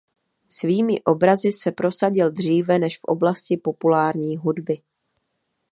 [0.49, 4.81] Svými obrazy se prosadil dříve než v oblasti populární hudby.